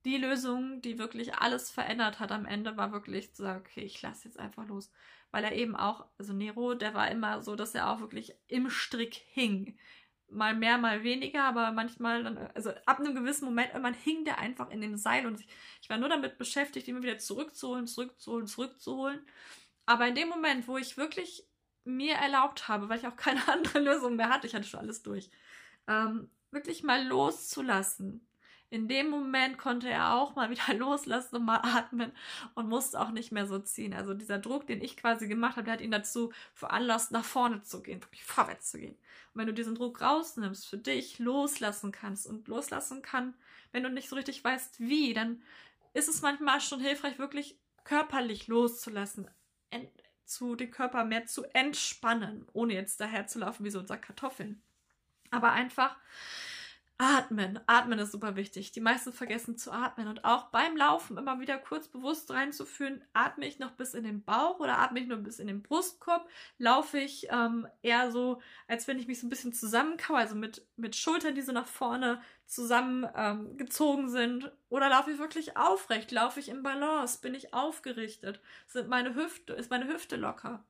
[0.04, 4.02] die Lösung, die wirklich alles verändert hat am Ende, war wirklich zu sagen, okay, ich
[4.02, 4.90] lasse jetzt einfach los.
[5.30, 8.68] Weil er eben auch, also Nero, der war immer so, dass er auch wirklich im
[8.68, 9.78] Strick hing.
[10.28, 14.38] Mal mehr, mal weniger, aber manchmal dann, also ab einem gewissen Moment, irgendwann hing der
[14.38, 15.46] einfach in dem Seil und ich,
[15.82, 19.20] ich war nur damit beschäftigt, ihn wieder zurückzuholen, zurückzuholen, zurückzuholen.
[19.86, 21.46] Aber in dem Moment, wo ich wirklich
[21.84, 25.02] mir erlaubt habe, weil ich auch keine andere Lösung mehr hatte, ich hatte schon alles
[25.02, 25.30] durch,
[25.86, 28.26] ähm, wirklich mal loszulassen,
[28.72, 32.11] in dem Moment konnte er auch mal wieder loslassen und mal atmen
[32.54, 33.92] und musste auch nicht mehr so ziehen.
[33.92, 37.62] Also dieser Druck, den ich quasi gemacht habe, der hat ihn dazu veranlasst, nach vorne
[37.62, 38.94] zu gehen, wirklich vorwärts zu gehen.
[38.94, 43.35] Und wenn du diesen Druck rausnimmst, für dich loslassen kannst und loslassen kann,
[43.72, 45.42] wenn du nicht so richtig weißt, wie, dann
[45.92, 49.28] ist es manchmal schon hilfreich, wirklich körperlich loszulassen,
[50.24, 54.62] zu den Körper mehr zu entspannen, ohne jetzt daher zu laufen wie so unser Kartoffeln.
[55.30, 55.94] Aber einfach
[57.02, 57.58] Atmen.
[57.66, 58.70] Atmen ist super wichtig.
[58.70, 60.06] Die meisten vergessen zu atmen.
[60.06, 64.22] Und auch beim Laufen immer wieder kurz bewusst reinzuführen, atme ich noch bis in den
[64.22, 66.28] Bauch oder atme ich nur bis in den Brustkorb?
[66.58, 70.64] Laufe ich ähm, eher so, als wenn ich mich so ein bisschen zusammenkaue, also mit,
[70.76, 74.52] mit Schultern, die so nach vorne zusammengezogen ähm, sind?
[74.68, 76.12] Oder laufe ich wirklich aufrecht?
[76.12, 77.20] Laufe ich im Balance?
[77.20, 78.40] Bin ich aufgerichtet?
[78.68, 80.64] Sind meine Hüfte, ist meine Hüfte locker?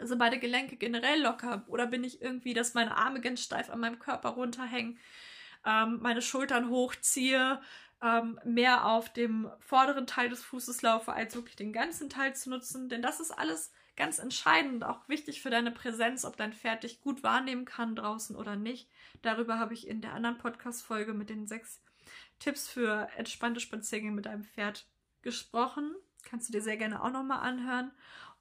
[0.00, 1.64] Sind beide Gelenke generell locker?
[1.66, 4.98] Oder bin ich irgendwie, dass meine Arme ganz steif an meinem Körper runterhängen?
[5.64, 7.60] Ähm, meine Schultern hochziehe,
[8.02, 12.50] ähm, mehr auf dem vorderen Teil des Fußes laufe, als wirklich den ganzen Teil zu
[12.50, 12.88] nutzen.
[12.88, 17.00] Denn das ist alles ganz entscheidend, auch wichtig für deine Präsenz, ob dein Pferd dich
[17.00, 18.88] gut wahrnehmen kann draußen oder nicht.
[19.20, 21.82] Darüber habe ich in der anderen Podcast-Folge mit den sechs
[22.38, 24.86] Tipps für entspannte Spaziergänge mit deinem Pferd
[25.20, 25.94] gesprochen.
[26.22, 27.92] Kannst du dir sehr gerne auch nochmal anhören.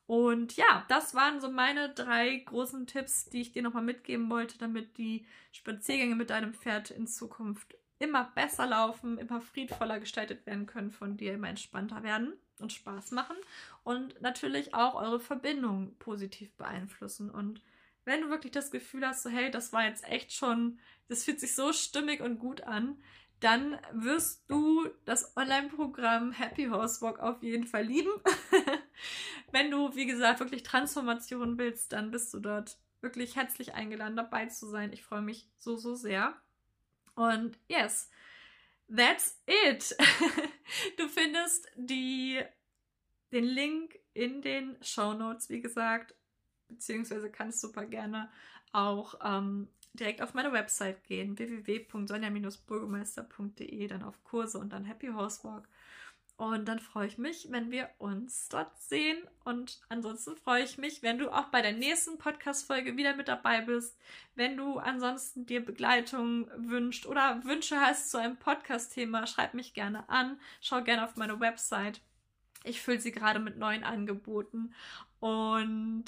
[0.09, 4.57] Und ja, das waren so meine drei großen Tipps, die ich dir nochmal mitgeben wollte,
[4.57, 10.65] damit die Spaziergänge mit deinem Pferd in Zukunft immer besser laufen, immer friedvoller gestaltet werden
[10.65, 13.35] können von dir, immer entspannter werden und Spaß machen
[13.83, 17.29] und natürlich auch eure Verbindung positiv beeinflussen.
[17.29, 17.61] Und
[18.03, 21.39] wenn du wirklich das Gefühl hast, so hey, das war jetzt echt schon, das fühlt
[21.39, 22.97] sich so stimmig und gut an,
[23.39, 28.11] dann wirst du das Online-Programm Happy Horse Walk auf jeden Fall lieben.
[29.51, 34.47] Wenn du, wie gesagt, wirklich Transformation willst, dann bist du dort wirklich herzlich eingeladen, dabei
[34.47, 34.91] zu sein.
[34.91, 36.35] Ich freue mich so, so sehr.
[37.15, 38.09] Und yes,
[38.93, 39.95] that's it.
[40.97, 42.41] du findest die,
[43.31, 46.13] den Link in den Show Notes, wie gesagt,
[46.67, 48.29] beziehungsweise kannst super gerne
[48.71, 55.67] auch ähm, direkt auf meine Website gehen, www.sonja-burgemeister.de, dann auf Kurse und dann Happy Horsewalk.
[56.39, 59.17] Und dann freue ich mich, wenn wir uns dort sehen.
[59.43, 63.59] Und ansonsten freue ich mich, wenn du auch bei der nächsten Podcast-Folge wieder mit dabei
[63.59, 63.97] bist.
[64.35, 70.07] Wenn du ansonsten dir Begleitung wünscht oder Wünsche hast zu einem Podcast-Thema, schreib mich gerne
[70.07, 70.39] an.
[70.61, 71.99] Schau gerne auf meine Website.
[72.63, 74.73] Ich fülle sie gerade mit neuen Angeboten.
[75.19, 76.05] Und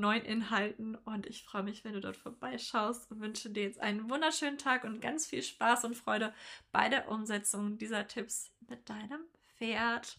[0.00, 4.10] neuen Inhalten und ich freue mich, wenn du dort vorbeischaust und wünsche dir jetzt einen
[4.10, 6.32] wunderschönen Tag und ganz viel Spaß und Freude
[6.72, 9.20] bei der Umsetzung dieser Tipps mit deinem
[9.56, 10.18] Pferd.